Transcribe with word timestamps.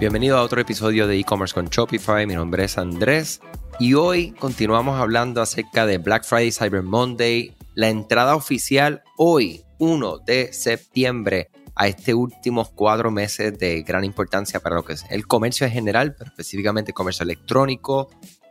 Bienvenido 0.00 0.38
a 0.38 0.42
otro 0.42 0.60
episodio 0.60 1.08
de 1.08 1.18
e-commerce 1.18 1.52
con 1.52 1.66
Shopify. 1.66 2.24
Mi 2.24 2.36
nombre 2.36 2.62
es 2.62 2.78
Andrés 2.78 3.40
y 3.80 3.94
hoy 3.94 4.30
continuamos 4.30 4.96
hablando 5.00 5.42
acerca 5.42 5.86
de 5.86 5.98
Black 5.98 6.22
Friday, 6.22 6.52
Cyber 6.52 6.84
Monday, 6.84 7.56
la 7.74 7.88
entrada 7.88 8.36
oficial 8.36 9.02
hoy, 9.16 9.64
1 9.78 10.18
de 10.18 10.52
septiembre, 10.52 11.50
a 11.74 11.88
este 11.88 12.14
últimos 12.14 12.70
cuatro 12.70 13.10
meses 13.10 13.58
de 13.58 13.82
gran 13.82 14.04
importancia 14.04 14.60
para 14.60 14.76
lo 14.76 14.84
que 14.84 14.92
es 14.92 15.04
el 15.10 15.26
comercio 15.26 15.66
en 15.66 15.72
general, 15.72 16.14
pero 16.16 16.30
específicamente 16.30 16.92
el 16.92 16.94
comercio 16.94 17.24
electrónico, 17.24 18.08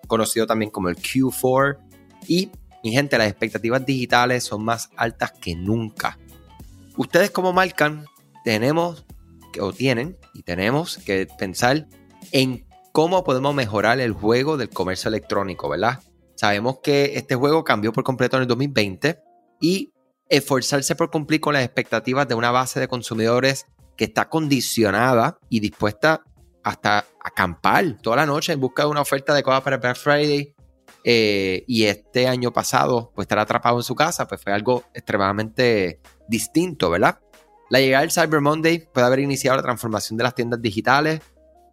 conocido 0.07 0.47
también 0.47 0.69
como 0.69 0.89
el 0.89 0.97
Q4. 0.97 1.77
Y, 2.27 2.51
mi 2.83 2.91
gente, 2.91 3.17
las 3.17 3.29
expectativas 3.29 3.85
digitales 3.85 4.43
son 4.43 4.65
más 4.65 4.89
altas 4.97 5.31
que 5.31 5.55
nunca. 5.55 6.19
Ustedes 6.97 7.31
como 7.31 7.53
marcan 7.53 8.05
tenemos 8.43 9.05
o 9.59 9.73
tienen 9.73 10.17
y 10.33 10.43
tenemos 10.43 10.97
que 10.97 11.27
pensar 11.37 11.87
en 12.31 12.67
cómo 12.91 13.23
podemos 13.23 13.53
mejorar 13.53 13.99
el 13.99 14.13
juego 14.13 14.57
del 14.57 14.69
comercio 14.69 15.09
electrónico, 15.09 15.69
¿verdad? 15.69 15.99
Sabemos 16.35 16.79
que 16.81 17.13
este 17.15 17.35
juego 17.35 17.63
cambió 17.63 17.93
por 17.93 18.03
completo 18.03 18.37
en 18.37 18.43
el 18.43 18.47
2020 18.47 19.19
y 19.59 19.93
esforzarse 20.29 20.95
por 20.95 21.09
cumplir 21.09 21.41
con 21.41 21.53
las 21.53 21.63
expectativas 21.63 22.27
de 22.27 22.35
una 22.35 22.51
base 22.51 22.79
de 22.79 22.87
consumidores 22.87 23.65
que 23.95 24.05
está 24.05 24.29
condicionada 24.29 25.37
y 25.49 25.59
dispuesta 25.59 26.23
hasta 26.63 27.05
acampar 27.23 27.97
toda 28.01 28.17
la 28.17 28.25
noche 28.25 28.53
en 28.53 28.59
busca 28.59 28.83
de 28.83 28.89
una 28.89 29.01
oferta 29.01 29.33
de 29.33 29.43
cosas 29.43 29.61
para 29.61 29.77
Black 29.77 29.97
Friday. 29.97 30.53
Eh, 31.03 31.63
y 31.67 31.85
este 31.85 32.27
año 32.27 32.51
pasado, 32.51 33.11
pues 33.15 33.25
estar 33.25 33.39
atrapado 33.39 33.77
en 33.77 33.83
su 33.83 33.95
casa, 33.95 34.27
pues 34.27 34.41
fue 34.43 34.51
algo 34.51 34.83
extremadamente 34.93 36.01
distinto, 36.27 36.89
¿verdad? 36.89 37.19
La 37.69 37.79
llegada 37.79 38.01
del 38.01 38.11
Cyber 38.11 38.39
Monday 38.39 38.87
puede 38.93 39.07
haber 39.07 39.19
iniciado 39.19 39.57
la 39.57 39.63
transformación 39.63 40.17
de 40.17 40.23
las 40.23 40.35
tiendas 40.35 40.61
digitales 40.61 41.21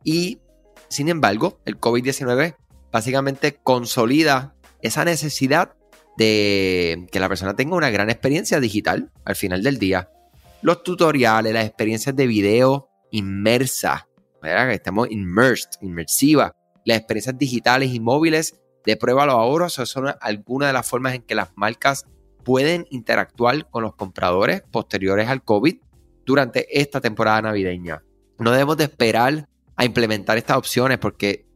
y, 0.02 0.40
sin 0.88 1.08
embargo, 1.08 1.60
el 1.64 1.80
COVID-19 1.80 2.56
básicamente 2.90 3.54
consolida 3.62 4.56
esa 4.82 5.04
necesidad 5.04 5.76
de 6.16 7.06
que 7.12 7.20
la 7.20 7.28
persona 7.28 7.54
tenga 7.54 7.76
una 7.76 7.90
gran 7.90 8.10
experiencia 8.10 8.58
digital 8.60 9.12
al 9.24 9.36
final 9.36 9.62
del 9.62 9.78
día. 9.78 10.10
Los 10.62 10.82
tutoriales, 10.82 11.52
las 11.52 11.66
experiencias 11.66 12.14
de 12.16 12.26
video 12.26 12.88
inmersa, 13.10 14.08
¿verdad? 14.42 14.68
que 14.68 14.74
estemos 14.74 15.08
immersed, 15.10 15.80
inmersiva, 15.80 16.56
las 16.84 16.98
experiencias 16.98 17.38
digitales 17.38 17.94
y 17.94 18.00
móviles 18.00 18.60
de 18.84 18.96
prueba 18.96 19.22
a 19.22 19.26
los 19.26 19.34
ahorros, 19.36 19.74
son 19.74 20.14
algunas 20.20 20.68
de 20.68 20.72
las 20.72 20.88
formas 20.88 21.14
en 21.14 21.22
que 21.22 21.34
las 21.34 21.50
marcas 21.56 22.04
pueden 22.44 22.86
interactuar 22.90 23.68
con 23.70 23.82
los 23.82 23.94
compradores 23.94 24.62
posteriores 24.70 25.28
al 25.28 25.42
COVID 25.42 25.76
durante 26.24 26.80
esta 26.80 27.00
temporada 27.00 27.42
navideña. 27.42 28.02
No 28.38 28.50
debemos 28.50 28.76
de 28.76 28.84
esperar 28.84 29.48
a 29.76 29.84
implementar 29.84 30.36
estas 30.38 30.56
opciones 30.56 30.98
porque 30.98 31.46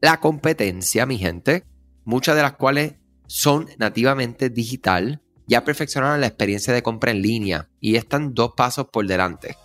la 0.00 0.20
competencia, 0.20 1.06
mi 1.06 1.18
gente, 1.18 1.64
muchas 2.04 2.36
de 2.36 2.42
las 2.42 2.54
cuales 2.54 2.94
son 3.26 3.68
nativamente 3.78 4.48
digital, 4.50 5.22
ya 5.46 5.64
perfeccionaron 5.64 6.20
la 6.20 6.26
experiencia 6.26 6.72
de 6.72 6.82
compra 6.82 7.10
en 7.10 7.22
línea 7.22 7.68
y 7.80 7.96
están 7.96 8.34
dos 8.34 8.52
pasos 8.56 8.88
por 8.92 9.06
delante. 9.06 9.56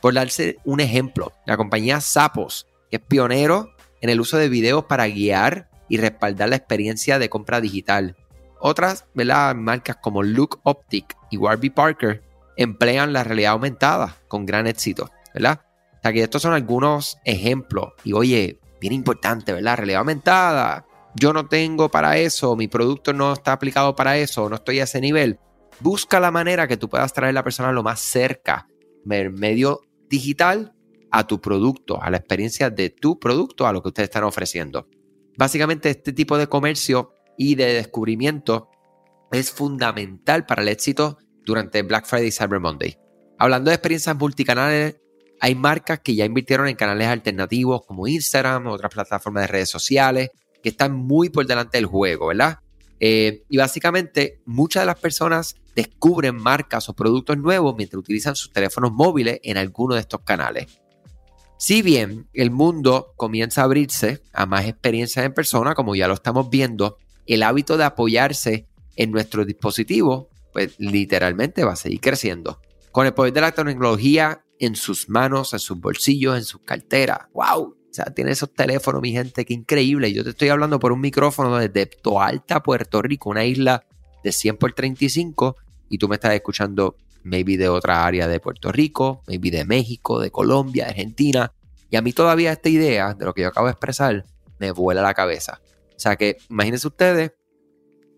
Por 0.00 0.14
darse 0.14 0.58
un 0.64 0.80
ejemplo, 0.80 1.32
la 1.46 1.56
compañía 1.56 2.00
Sapos, 2.00 2.66
que 2.90 2.96
es 2.96 3.02
pionero 3.02 3.74
en 4.00 4.10
el 4.10 4.20
uso 4.20 4.36
de 4.36 4.48
videos 4.48 4.84
para 4.84 5.06
guiar 5.08 5.68
y 5.88 5.98
respaldar 5.98 6.48
la 6.48 6.56
experiencia 6.56 7.18
de 7.18 7.28
compra 7.28 7.60
digital. 7.60 8.16
Otras 8.60 9.06
marcas 9.14 9.96
como 9.96 10.22
Look 10.22 10.60
Optic 10.62 11.16
y 11.30 11.36
Warby 11.36 11.70
Parker 11.70 12.22
emplean 12.62 13.14
la 13.14 13.24
realidad 13.24 13.52
aumentada 13.52 14.18
con 14.28 14.44
gran 14.44 14.66
éxito, 14.66 15.10
¿verdad? 15.32 15.62
O 16.04 16.08
estos 16.08 16.42
son 16.42 16.52
algunos 16.52 17.18
ejemplos. 17.24 17.92
Y 18.04 18.12
oye, 18.12 18.60
bien 18.80 18.92
importante, 18.92 19.52
¿verdad? 19.52 19.78
Realidad 19.78 20.00
aumentada, 20.00 20.86
yo 21.14 21.32
no 21.32 21.46
tengo 21.46 21.88
para 21.88 22.18
eso, 22.18 22.56
mi 22.56 22.68
producto 22.68 23.12
no 23.12 23.32
está 23.32 23.52
aplicado 23.52 23.96
para 23.96 24.18
eso, 24.18 24.48
no 24.48 24.56
estoy 24.56 24.80
a 24.80 24.84
ese 24.84 25.00
nivel. 25.00 25.38
Busca 25.80 26.20
la 26.20 26.30
manera 26.30 26.68
que 26.68 26.76
tú 26.76 26.90
puedas 26.90 27.12
traer 27.14 27.30
a 27.30 27.32
la 27.32 27.44
persona 27.44 27.72
lo 27.72 27.82
más 27.82 28.00
cerca, 28.00 28.68
medio 29.04 29.80
digital, 30.08 30.74
a 31.10 31.26
tu 31.26 31.40
producto, 31.40 32.00
a 32.02 32.10
la 32.10 32.18
experiencia 32.18 32.68
de 32.68 32.90
tu 32.90 33.18
producto, 33.18 33.66
a 33.66 33.72
lo 33.72 33.82
que 33.82 33.88
ustedes 33.88 34.10
están 34.10 34.24
ofreciendo. 34.24 34.86
Básicamente 35.38 35.88
este 35.88 36.12
tipo 36.12 36.36
de 36.36 36.46
comercio 36.46 37.14
y 37.38 37.54
de 37.54 37.72
descubrimiento 37.72 38.68
es 39.32 39.50
fundamental 39.50 40.44
para 40.44 40.60
el 40.60 40.68
éxito 40.68 41.16
durante 41.44 41.82
Black 41.82 42.06
Friday 42.06 42.28
y 42.28 42.32
Cyber 42.32 42.60
Monday. 42.60 42.96
Hablando 43.38 43.70
de 43.70 43.76
experiencias 43.76 44.16
multicanales, 44.16 44.96
hay 45.40 45.54
marcas 45.54 46.00
que 46.00 46.14
ya 46.14 46.24
invirtieron 46.24 46.68
en 46.68 46.76
canales 46.76 47.08
alternativos 47.08 47.84
como 47.86 48.06
Instagram, 48.06 48.66
otras 48.66 48.92
plataformas 48.92 49.44
de 49.44 49.46
redes 49.48 49.70
sociales, 49.70 50.30
que 50.62 50.68
están 50.68 50.94
muy 50.94 51.30
por 51.30 51.46
delante 51.46 51.78
del 51.78 51.86
juego, 51.86 52.28
¿verdad? 52.28 52.58
Eh, 53.00 53.44
y 53.48 53.56
básicamente 53.56 54.42
muchas 54.44 54.82
de 54.82 54.86
las 54.86 54.98
personas 54.98 55.56
descubren 55.74 56.36
marcas 56.36 56.88
o 56.88 56.94
productos 56.94 57.38
nuevos 57.38 57.74
mientras 57.76 57.98
utilizan 57.98 58.36
sus 58.36 58.52
teléfonos 58.52 58.92
móviles 58.92 59.40
en 59.42 59.56
alguno 59.56 59.94
de 59.94 60.02
estos 60.02 60.20
canales. 60.20 60.66
Si 61.56 61.82
bien 61.82 62.26
el 62.32 62.50
mundo 62.50 63.12
comienza 63.16 63.60
a 63.60 63.64
abrirse 63.64 64.22
a 64.32 64.46
más 64.46 64.66
experiencias 64.66 65.24
en 65.24 65.34
persona, 65.34 65.74
como 65.74 65.94
ya 65.94 66.08
lo 66.08 66.14
estamos 66.14 66.48
viendo, 66.48 66.96
el 67.26 67.42
hábito 67.42 67.76
de 67.76 67.84
apoyarse 67.84 68.66
en 68.96 69.10
nuestro 69.10 69.44
dispositivo, 69.44 70.29
pues 70.52 70.74
literalmente 70.78 71.64
va 71.64 71.72
a 71.72 71.76
seguir 71.76 72.00
creciendo. 72.00 72.60
Con 72.92 73.06
el 73.06 73.14
poder 73.14 73.32
de 73.32 73.40
la 73.40 73.52
tecnología 73.52 74.44
en 74.58 74.76
sus 74.76 75.08
manos, 75.08 75.52
en 75.52 75.58
sus 75.58 75.78
bolsillos, 75.80 76.36
en 76.36 76.44
sus 76.44 76.60
carteras. 76.62 77.20
¡Wow! 77.32 77.76
O 77.90 77.92
sea, 77.92 78.06
tiene 78.06 78.30
esos 78.30 78.52
teléfonos, 78.52 79.02
mi 79.02 79.10
gente, 79.10 79.44
qué 79.44 79.54
increíble. 79.54 80.12
Yo 80.12 80.22
te 80.22 80.30
estoy 80.30 80.48
hablando 80.48 80.78
por 80.78 80.92
un 80.92 81.00
micrófono 81.00 81.56
desde 81.56 81.86
Toalta, 81.86 82.62
Puerto 82.62 83.02
Rico, 83.02 83.30
una 83.30 83.44
isla 83.44 83.84
de 84.22 84.32
100 84.32 84.58
por 84.58 84.72
35, 84.72 85.56
y 85.88 85.98
tú 85.98 86.08
me 86.08 86.14
estás 86.16 86.34
escuchando 86.34 86.96
maybe 87.24 87.56
de 87.56 87.68
otra 87.68 88.06
área 88.06 88.28
de 88.28 88.38
Puerto 88.38 88.70
Rico, 88.70 89.22
maybe 89.26 89.50
de 89.50 89.64
México, 89.64 90.20
de 90.20 90.30
Colombia, 90.30 90.86
Argentina. 90.86 91.52
Y 91.90 91.96
a 91.96 92.02
mí 92.02 92.12
todavía 92.12 92.52
esta 92.52 92.68
idea 92.68 93.14
de 93.14 93.24
lo 93.24 93.34
que 93.34 93.42
yo 93.42 93.48
acabo 93.48 93.66
de 93.66 93.72
expresar 93.72 94.24
me 94.58 94.70
vuela 94.70 95.02
la 95.02 95.14
cabeza. 95.14 95.60
O 95.96 95.98
sea 95.98 96.16
que 96.16 96.36
imagínense 96.48 96.86
ustedes 96.86 97.32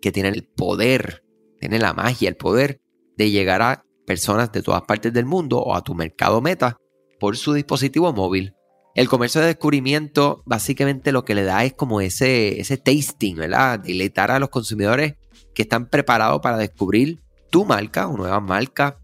que 0.01 0.13
tienen 0.13 0.35
el 0.35 0.45
poder, 0.45 1.22
tienen 1.63 1.83
la 1.83 1.95
magia, 1.95 2.29
el 2.29 2.35
poder 2.35 2.81
de 3.17 3.31
llegar 3.31 3.63
a 3.63 3.85
personas 4.05 4.51
de 4.51 4.63
todas 4.63 4.83
partes 4.83 5.13
del 5.13 5.27
mundo 5.27 5.61
o 5.61 5.77
a 5.77 5.85
tu 5.85 5.95
mercado 5.95 6.41
meta 6.41 6.77
por 7.21 7.37
su 7.37 7.53
dispositivo 7.53 8.13
móvil. 8.13 8.55
El 8.97 9.09
comercio 9.09 9.41
de 9.41 9.47
descubrimiento 9.47 10.43
básicamente 10.45 11.13
lo 11.13 11.25
que 11.25 11.37
le 11.37 11.45
da 11.45 11.63
es 11.63 11.73
como 11.75 12.01
ese, 12.01 12.61
ese 12.61 12.79
tasting, 12.79 13.37
¿verdad? 13.37 13.79
Diletar 13.79 14.33
a 14.33 14.41
los 14.41 14.49
consumidores 14.49 15.15
que 15.55 15.63
están 15.63 15.87
preparados 15.89 16.41
para 16.41 16.57
descubrir 16.57 17.23
tu 17.49 17.65
marca 17.65 18.09
o 18.09 18.17
nueva 18.17 18.41
marca, 18.41 18.99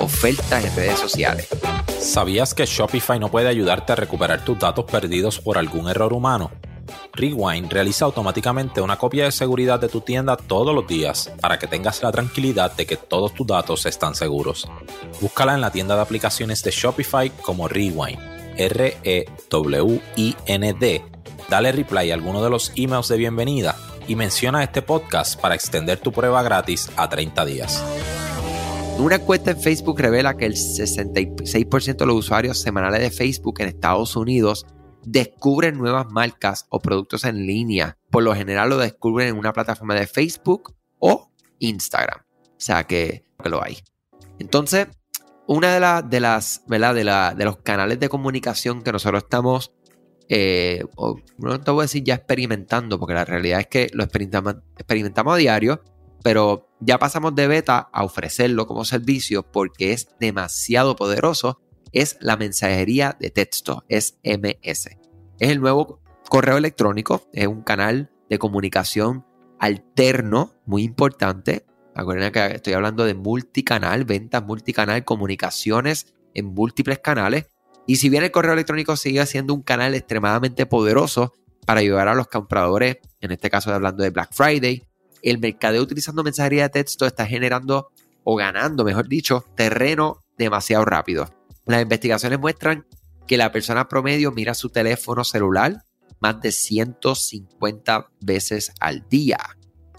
ofertas 0.00 0.64
en 0.64 0.74
redes 0.74 0.98
sociales. 0.98 1.46
¿Sabías 2.00 2.54
que 2.54 2.64
Shopify 2.64 3.20
no 3.20 3.30
puede 3.30 3.48
ayudarte 3.48 3.92
a 3.92 3.96
recuperar 3.96 4.42
tus 4.46 4.58
datos 4.58 4.86
perdidos 4.86 5.40
por 5.40 5.58
algún 5.58 5.90
error 5.90 6.14
humano? 6.14 6.50
Rewind 7.12 7.72
realiza 7.72 8.04
automáticamente 8.04 8.80
una 8.80 8.96
copia 8.96 9.24
de 9.24 9.32
seguridad 9.32 9.80
de 9.80 9.88
tu 9.88 10.00
tienda 10.00 10.36
todos 10.36 10.74
los 10.74 10.86
días 10.86 11.32
para 11.40 11.58
que 11.58 11.66
tengas 11.66 12.02
la 12.02 12.12
tranquilidad 12.12 12.72
de 12.76 12.86
que 12.86 12.96
todos 12.96 13.34
tus 13.34 13.46
datos 13.46 13.86
están 13.86 14.14
seguros. 14.14 14.68
Búscala 15.20 15.54
en 15.54 15.60
la 15.60 15.70
tienda 15.70 15.96
de 15.96 16.02
aplicaciones 16.02 16.62
de 16.62 16.70
Shopify 16.70 17.30
como 17.30 17.68
Rewind, 17.68 18.18
R-E-W-I-N-D. 18.56 19.24
Dale 21.48 21.72
reply 21.72 22.10
a 22.10 22.14
alguno 22.14 22.42
de 22.42 22.50
los 22.50 22.72
emails 22.74 23.08
de 23.08 23.16
bienvenida 23.16 23.76
y 24.08 24.16
menciona 24.16 24.62
este 24.62 24.82
podcast 24.82 25.40
para 25.40 25.54
extender 25.54 25.98
tu 25.98 26.12
prueba 26.12 26.42
gratis 26.42 26.90
a 26.96 27.08
30 27.08 27.44
días. 27.44 27.84
Una 28.98 29.16
encuesta 29.16 29.50
en 29.50 29.60
Facebook 29.60 29.98
revela 29.98 30.36
que 30.36 30.46
el 30.46 30.54
66% 30.54 31.96
de 31.96 32.06
los 32.06 32.16
usuarios 32.16 32.60
semanales 32.60 33.00
de 33.00 33.10
Facebook 33.10 33.60
en 33.60 33.68
Estados 33.68 34.14
Unidos 34.14 34.66
descubren 35.04 35.78
nuevas 35.78 36.10
marcas 36.10 36.66
o 36.68 36.80
productos 36.80 37.24
en 37.24 37.46
línea. 37.46 37.98
Por 38.10 38.22
lo 38.22 38.34
general 38.34 38.70
lo 38.70 38.78
descubren 38.78 39.28
en 39.28 39.38
una 39.38 39.52
plataforma 39.52 39.94
de 39.94 40.06
Facebook 40.06 40.74
o 40.98 41.30
Instagram. 41.58 42.20
O 42.20 42.60
sea 42.60 42.84
que, 42.84 43.24
lo 43.44 43.62
hay. 43.62 43.78
Entonces, 44.38 44.88
una 45.46 45.74
de, 45.74 46.08
de 46.08 46.20
las, 46.20 46.62
¿verdad? 46.66 46.94
De, 46.94 47.04
la, 47.04 47.34
de, 47.34 47.44
los 47.44 47.58
canales 47.58 48.00
de 48.00 48.08
comunicación 48.08 48.82
que 48.82 48.92
nosotros 48.92 49.24
estamos, 49.24 49.72
eh, 50.28 50.84
no 51.36 51.60
te 51.60 51.70
voy 51.70 51.82
a 51.82 51.84
decir 51.84 52.04
ya 52.04 52.14
experimentando, 52.14 52.98
porque 52.98 53.14
la 53.14 53.26
realidad 53.26 53.60
es 53.60 53.66
que 53.66 53.88
lo 53.92 54.04
experimentamos, 54.04 54.62
experimentamos 54.78 55.34
a 55.34 55.36
diario, 55.36 55.82
pero 56.22 56.70
ya 56.80 56.98
pasamos 56.98 57.34
de 57.34 57.46
beta 57.46 57.90
a 57.92 58.02
ofrecerlo 58.02 58.66
como 58.66 58.86
servicio 58.86 59.42
porque 59.42 59.92
es 59.92 60.08
demasiado 60.18 60.96
poderoso 60.96 61.60
es 61.94 62.18
la 62.20 62.36
mensajería 62.36 63.16
de 63.18 63.30
texto, 63.30 63.84
es 63.88 64.18
MS. 64.24 64.90
Es 65.38 65.50
el 65.50 65.60
nuevo 65.60 66.00
correo 66.28 66.56
electrónico, 66.56 67.22
es 67.32 67.46
un 67.46 67.62
canal 67.62 68.10
de 68.28 68.38
comunicación 68.38 69.24
alterno 69.58 70.52
muy 70.66 70.82
importante. 70.82 71.64
Acuérdense 71.94 72.32
que 72.32 72.46
estoy 72.56 72.72
hablando 72.72 73.04
de 73.04 73.14
multicanal, 73.14 74.04
ventas 74.04 74.44
multicanal, 74.44 75.04
comunicaciones 75.04 76.14
en 76.34 76.46
múltiples 76.46 76.98
canales. 76.98 77.46
Y 77.86 77.96
si 77.96 78.08
bien 78.08 78.24
el 78.24 78.32
correo 78.32 78.54
electrónico 78.54 78.96
sigue 78.96 79.24
siendo 79.26 79.54
un 79.54 79.62
canal 79.62 79.94
extremadamente 79.94 80.66
poderoso 80.66 81.32
para 81.64 81.80
ayudar 81.80 82.08
a 82.08 82.14
los 82.14 82.26
compradores, 82.26 82.98
en 83.20 83.30
este 83.30 83.50
caso 83.50 83.72
hablando 83.72 84.02
de 84.02 84.10
Black 84.10 84.32
Friday, 84.32 84.82
el 85.22 85.38
mercadeo 85.38 85.82
utilizando 85.82 86.24
mensajería 86.24 86.64
de 86.64 86.70
texto 86.70 87.06
está 87.06 87.24
generando 87.24 87.90
o 88.24 88.36
ganando, 88.36 88.84
mejor 88.84 89.08
dicho, 89.08 89.44
terreno 89.54 90.24
demasiado 90.36 90.84
rápido. 90.84 91.43
Las 91.66 91.82
investigaciones 91.82 92.38
muestran 92.38 92.86
que 93.26 93.36
la 93.36 93.52
persona 93.52 93.88
promedio 93.88 94.32
mira 94.32 94.54
su 94.54 94.68
teléfono 94.68 95.24
celular 95.24 95.84
más 96.20 96.40
de 96.40 96.52
150 96.52 98.10
veces 98.20 98.72
al 98.80 99.08
día. 99.08 99.38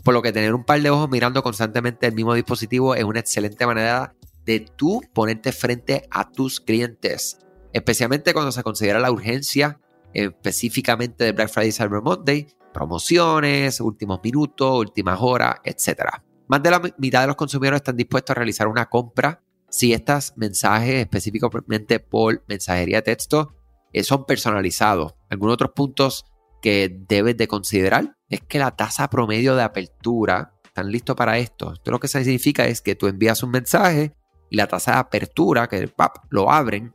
Por 0.04 0.14
lo 0.14 0.22
que 0.22 0.32
tener 0.32 0.54
un 0.54 0.64
par 0.64 0.82
de 0.82 0.92
ojos 0.92 1.10
mirando 1.10 1.42
constantemente 1.42 2.06
el 2.06 2.14
mismo 2.14 2.36
dispositivo 2.36 2.94
es 2.94 3.04
una 3.04 3.20
excelente 3.20 3.66
manera 3.66 4.16
de 4.46 4.60
tú 4.60 5.02
ponerte 5.14 5.52
frente 5.52 6.08
a 6.12 6.30
tus 6.30 6.62
clientes, 6.62 7.40
especialmente 7.74 8.34
cuando 8.34 8.52
se 8.52 8.62
considera 8.62 9.00
la 9.00 9.12
urgencia 9.12 9.80
específicamente 10.14 11.24
de 11.26 11.32
Black 11.32 11.50
Friday 11.50 11.72
Cyber 11.72 12.02
Monday, 12.02 12.48
promociones, 12.74 13.82
últimos 13.82 14.20
minutos, 14.24 14.80
últimas 14.80 15.18
horas, 15.20 15.56
etc. 15.64 16.04
Más 16.48 16.62
de 16.62 16.72
la 16.72 16.82
mitad 16.98 17.22
de 17.22 17.28
los 17.28 17.36
consumidores 17.36 17.80
están 17.80 17.98
dispuestos 17.98 18.32
a 18.32 18.36
realizar 18.36 18.68
una 18.68 18.86
compra 18.86 19.42
si 19.75 19.92
estos 19.92 20.31
mensajes 20.38 20.95
específicamente 21.01 22.00
por 22.00 22.45
mensajería 22.48 23.00
de 23.00 23.01
texto 23.01 23.54
eh, 23.92 24.06
son 24.06 24.25
personalizados. 24.25 25.16
Algunos 25.30 25.56
otros 25.56 25.72
puntos 25.75 26.25
que 26.62 26.98
debes 27.10 27.36
de 27.36 27.50
considerar 27.50 28.16
es 28.30 28.39
que 28.39 28.57
la 28.57 28.72
tasa 28.72 29.10
promedio 29.10 29.54
de 29.54 29.63
apertura, 29.63 30.54
¿están 30.63 30.89
listos 30.89 31.18
para 31.18 31.38
esto? 31.39 31.74
Esto 31.74 31.92
lo 31.92 32.00
que 32.00 32.07
significa 32.07 32.66
es 32.66 32.81
que 32.81 32.95
tú 32.95 33.07
envías 33.07 33.44
un 33.44 33.51
mensaje 33.51 34.16
y 34.50 34.56
la 34.56 34.68
tasa 34.68 34.94
de 34.94 35.00
apertura, 35.00 35.68
que 35.68 35.89
pap, 35.89 36.19
lo 36.30 36.50
abren, 36.50 36.94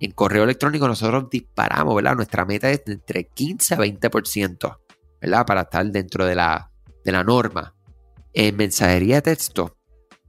en 0.00 0.10
correo 0.10 0.42
electrónico 0.42 0.88
nosotros 0.88 1.30
disparamos, 1.30 1.94
¿verdad? 1.94 2.16
Nuestra 2.16 2.44
meta 2.44 2.68
es 2.70 2.84
de 2.86 2.94
entre 2.94 3.28
15 3.28 3.74
a 3.74 3.78
20%, 3.78 4.78
¿verdad? 5.20 5.46
Para 5.46 5.60
estar 5.60 5.86
dentro 5.86 6.26
de 6.26 6.34
la, 6.34 6.72
de 7.04 7.12
la 7.12 7.22
norma. 7.22 7.72
En 8.32 8.56
mensajería 8.56 9.16
de 9.16 9.22
texto, 9.22 9.76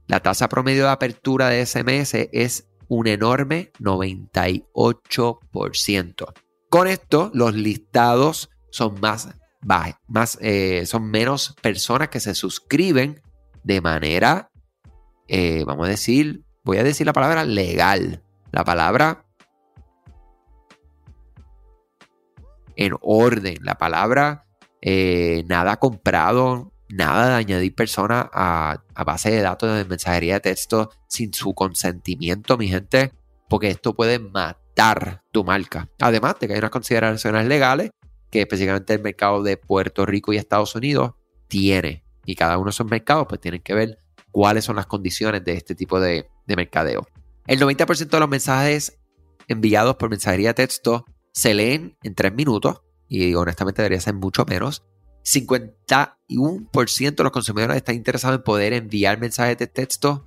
la 0.08 0.20
tasa 0.20 0.48
promedio 0.48 0.84
de 0.84 0.90
apertura 0.90 1.48
de 1.48 1.64
SMS 1.64 2.28
es 2.32 2.68
un 2.88 3.06
enorme 3.06 3.70
98%. 3.78 6.34
Con 6.70 6.88
esto, 6.88 7.30
los 7.34 7.54
listados 7.54 8.50
son 8.70 8.98
más, 9.00 9.28
eh, 10.40 10.86
son 10.86 11.10
menos 11.10 11.54
personas 11.60 12.08
que 12.08 12.20
se 12.20 12.34
suscriben 12.34 13.20
de 13.62 13.82
manera, 13.82 14.50
eh, 15.26 15.64
vamos 15.66 15.86
a 15.86 15.90
decir, 15.90 16.42
voy 16.64 16.78
a 16.78 16.84
decir 16.84 17.06
la 17.06 17.12
palabra 17.12 17.44
legal, 17.44 18.24
la 18.50 18.64
palabra 18.64 19.26
en 22.76 22.94
orden, 23.02 23.58
la 23.60 23.76
palabra 23.76 24.46
eh, 24.80 25.44
nada 25.48 25.76
comprado, 25.76 26.72
nada 26.88 27.28
de 27.28 27.34
añadir 27.34 27.74
personas 27.74 28.26
a, 28.32 28.82
base 29.04 29.30
de 29.30 29.40
datos 29.40 29.76
de 29.76 29.84
mensajería 29.84 30.34
de 30.34 30.40
texto 30.40 30.90
sin 31.06 31.32
su 31.32 31.54
consentimiento, 31.54 32.56
mi 32.56 32.68
gente, 32.68 33.12
porque 33.48 33.68
esto 33.68 33.94
puede 33.94 34.18
matar 34.18 35.22
tu 35.32 35.44
marca. 35.44 35.88
Además 36.00 36.36
de 36.40 36.46
que 36.46 36.54
hay 36.54 36.58
unas 36.58 36.70
consideraciones 36.70 37.46
legales 37.46 37.90
que 38.30 38.42
específicamente 38.42 38.94
el 38.94 39.02
mercado 39.02 39.42
de 39.42 39.56
Puerto 39.56 40.04
Rico 40.06 40.32
y 40.32 40.36
Estados 40.36 40.74
Unidos 40.74 41.12
tiene. 41.48 42.04
Y 42.24 42.34
cada 42.34 42.58
uno 42.58 42.66
de 42.66 42.70
esos 42.70 42.86
mercados 42.86 43.26
pues 43.28 43.40
tienen 43.40 43.62
que 43.62 43.74
ver 43.74 43.98
cuáles 44.30 44.64
son 44.64 44.76
las 44.76 44.86
condiciones 44.86 45.44
de 45.44 45.52
este 45.52 45.74
tipo 45.74 45.98
de, 45.98 46.28
de 46.46 46.56
mercadeo. 46.56 47.06
El 47.46 47.60
90% 47.60 48.08
de 48.08 48.20
los 48.20 48.28
mensajes 48.28 48.98
enviados 49.48 49.96
por 49.96 50.10
mensajería 50.10 50.48
de 50.48 50.54
texto 50.54 51.06
se 51.32 51.54
leen 51.54 51.96
en 52.02 52.14
3 52.14 52.34
minutos 52.34 52.82
y 53.08 53.34
honestamente 53.34 53.82
debería 53.82 54.00
ser 54.00 54.14
mucho 54.14 54.44
menos. 54.44 54.84
51% 55.28 57.14
de 57.14 57.22
los 57.22 57.32
consumidores 57.32 57.76
están 57.76 57.96
interesados 57.96 58.38
en 58.38 58.44
poder 58.44 58.72
enviar 58.72 59.20
mensajes 59.20 59.58
de 59.58 59.66
texto 59.66 60.26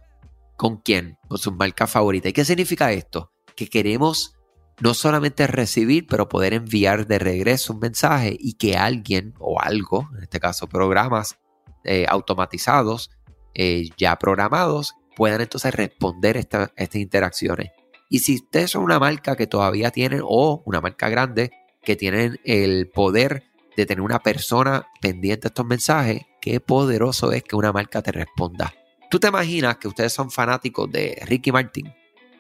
con 0.56 0.78
quién, 0.78 1.18
con 1.28 1.40
sus 1.40 1.54
marcas 1.54 1.90
favoritas. 1.90 2.30
¿Y 2.30 2.34
qué 2.34 2.46
significa 2.46 2.92
esto? 2.92 3.32
Que 3.56 3.68
queremos 3.68 4.36
no 4.80 4.94
solamente 4.94 5.48
recibir, 5.48 6.06
pero 6.08 6.30
poder 6.30 6.54
enviar 6.54 7.08
de 7.08 7.18
regreso 7.18 7.74
un 7.74 7.80
mensaje 7.80 8.38
y 8.40 8.54
que 8.54 8.78
alguien 8.78 9.34
o 9.40 9.60
algo, 9.60 10.08
en 10.16 10.24
este 10.24 10.40
caso 10.40 10.70
programas 10.70 11.40
eh, 11.84 12.06
automatizados, 12.08 13.10
eh, 13.56 13.90
ya 13.98 14.18
programados, 14.18 14.94
puedan 15.16 15.42
entonces 15.42 15.74
responder 15.74 16.38
estas 16.38 16.70
interacciones. 16.94 17.72
Y 18.08 18.20
si 18.20 18.36
ustedes 18.36 18.70
son 18.72 18.84
una 18.84 19.00
marca 19.00 19.36
que 19.36 19.48
todavía 19.48 19.90
tienen, 19.90 20.22
o 20.24 20.62
una 20.66 20.80
marca 20.80 21.10
grande, 21.10 21.52
que 21.82 21.96
tienen 21.96 22.40
el 22.44 22.88
poder 22.90 23.51
de 23.76 23.86
tener 23.86 24.02
una 24.02 24.20
persona 24.20 24.88
pendiente 25.02 25.44
de 25.44 25.48
estos 25.48 25.66
mensajes, 25.66 26.24
qué 26.42 26.60
poderoso 26.60 27.32
es 27.32 27.44
que 27.44 27.56
una 27.56 27.72
marca 27.72 28.02
te 28.02 28.12
responda. 28.12 28.74
Tú 29.10 29.20
te 29.20 29.28
imaginas 29.28 29.78
que 29.78 29.88
ustedes 29.88 30.14
son 30.14 30.32
fanáticos 30.32 30.92
de 30.92 31.22
Ricky 31.26 31.52
Martin, 31.52 31.94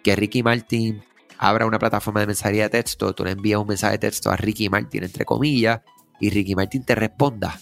que 0.04 0.16
Ricky 0.16 0.44
Martin 0.44 1.04
abra 1.38 1.66
una 1.66 1.80
plataforma 1.80 2.20
de 2.22 2.28
mensajería 2.28 2.64
de 2.64 2.70
texto, 2.70 3.14
tú 3.14 3.26
le 3.26 3.32
envías 3.32 3.60
un 3.60 3.68
mensaje 3.68 3.94
de 3.94 4.00
texto 4.00 4.30
a 4.30 4.38
Ricky 4.38 4.70
Martin, 4.70 5.04
entre 5.04 5.26
comillas, 5.26 5.82
y 6.20 6.30
Ricky 6.30 6.56
Martin 6.56 6.84
te 6.84 6.96
responda. 6.96 7.60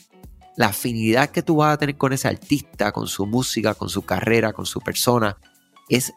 La 0.58 0.68
afinidad 0.68 1.30
que 1.30 1.42
tú 1.42 1.58
vas 1.58 1.74
a 1.74 1.78
tener 1.78 1.96
con 1.96 2.12
ese 2.12 2.28
artista, 2.28 2.92
con 2.92 3.08
su 3.08 3.26
música, 3.26 3.74
con 3.76 3.90
su 3.90 4.04
carrera, 4.04 4.52
con 4.52 4.66
su 4.66 4.82
persona, 4.82 5.38
es 5.88 6.14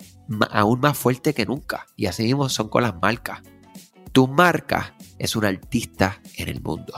aún 0.50 0.80
más 0.80 0.98
fuerte 0.98 1.32
que 1.32 1.46
nunca. 1.46 1.86
Y 1.96 2.06
así 2.06 2.24
mismo 2.24 2.48
son 2.48 2.68
con 2.68 2.82
las 2.82 3.00
marcas. 3.00 3.40
Tu 4.10 4.26
marca 4.28 4.96
es 5.18 5.36
un 5.36 5.44
artista 5.44 6.20
en 6.36 6.48
el 6.48 6.60
mundo. 6.60 6.92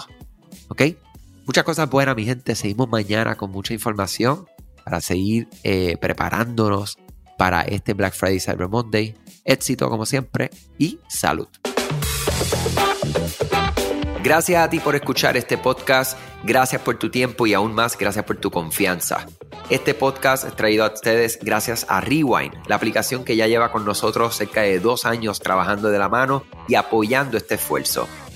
¿Ok? 0.75 0.97
Muchas 1.47 1.63
cosas 1.63 1.89
buenas, 1.89 2.17
mi 2.17 2.25
gente. 2.25 2.57
Seguimos 2.57 2.89
mañana 2.89 3.37
con 3.37 3.53
mucha 3.53 3.73
información 3.73 4.49
para 4.83 5.01
seguir 5.01 5.49
eh, 5.63 5.97
preparándonos 6.01 6.99
para 7.39 7.63
este 7.63 7.95
Black 7.95 8.13
Friday 8.13 8.41
Cyber 8.41 8.69
Monday. 8.69 9.15
Éxito 9.45 9.89
como 9.89 10.05
siempre 10.05 10.51
y 10.77 10.99
salud. 11.07 11.47
Gracias 14.25 14.65
a 14.65 14.69
ti 14.69 14.81
por 14.81 14.97
escuchar 14.97 15.37
este 15.37 15.59
podcast, 15.59 16.19
gracias 16.43 16.83
por 16.83 16.99
tu 16.99 17.11
tiempo 17.11 17.47
y 17.47 17.55
aún 17.55 17.75
más 17.75 17.97
gracias 17.97 18.25
por 18.25 18.39
tu 18.39 18.51
confianza. 18.51 19.27
Este 19.71 19.95
podcast 19.95 20.45
es 20.45 20.57
traído 20.57 20.85
a 20.85 20.93
ustedes 20.93 21.39
gracias 21.41 21.87
a 21.89 22.01
Rewind, 22.01 22.55
la 22.67 22.77
aplicación 22.77 23.25
que 23.25 23.37
ya 23.37 23.47
lleva 23.47 23.71
con 23.71 23.85
nosotros 23.85 24.35
cerca 24.35 24.63
de 24.63 24.81
dos 24.81 25.05
años 25.05 25.41
trabajando 25.41 25.91
de 25.91 25.99
la 25.99 26.09
mano 26.09 26.43
y 26.67 26.75
apoyando 26.75 27.37
este 27.37 27.57
esfuerzo. 27.57 28.09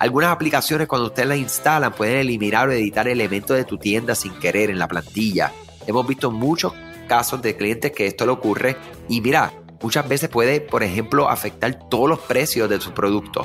Algunas 0.00 0.30
aplicaciones 0.30 0.88
cuando 0.88 1.08
ustedes 1.08 1.28
las 1.28 1.36
instalan 1.36 1.92
pueden 1.92 2.16
eliminar 2.16 2.70
o 2.70 2.72
editar 2.72 3.06
elementos 3.06 3.54
de 3.54 3.66
tu 3.66 3.76
tienda 3.76 4.14
sin 4.14 4.32
querer 4.32 4.70
en 4.70 4.78
la 4.78 4.88
plantilla. 4.88 5.52
Hemos 5.86 6.06
visto 6.06 6.30
muchos 6.30 6.72
casos 7.06 7.42
de 7.42 7.54
clientes 7.54 7.92
que 7.92 8.06
esto 8.06 8.24
le 8.24 8.32
ocurre 8.32 8.78
y 9.10 9.20
mira, 9.20 9.52
muchas 9.82 10.08
veces 10.08 10.30
puede, 10.30 10.62
por 10.62 10.82
ejemplo, 10.82 11.28
afectar 11.28 11.86
todos 11.90 12.08
los 12.08 12.18
precios 12.20 12.70
de 12.70 12.80
su 12.80 12.92
producto. 12.92 13.44